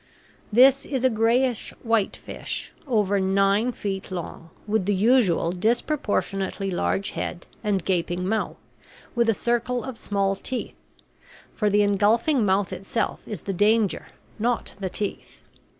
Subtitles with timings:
[0.51, 7.11] This is a grayish white fish over nine feet long, with the usual disproportionately large
[7.11, 8.57] head and gaping mouth,
[9.13, 10.73] with a circle of small teeth;
[11.53, 14.07] for the engulfing mouth itself is the danger,
[14.39, 15.43] not the teeth.